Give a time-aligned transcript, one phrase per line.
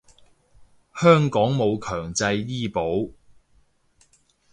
[0.95, 3.05] 香港冇強制醫保